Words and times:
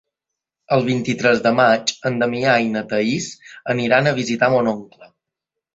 El 0.77 0.85
vint-i-tres 0.87 1.43
de 1.47 1.51
maig 1.59 1.93
en 2.11 2.17
Damià 2.25 2.57
i 2.69 2.73
na 2.79 2.85
Thaís 2.95 3.29
aniran 3.77 4.11
a 4.15 4.19
visitar 4.23 4.53
mon 4.57 4.77
oncle. 4.79 5.15